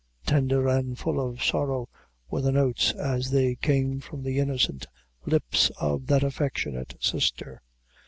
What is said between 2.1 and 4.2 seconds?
were the notes as they came